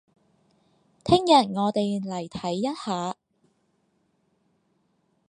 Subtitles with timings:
[1.03, 3.15] 聽日我哋嚟睇一下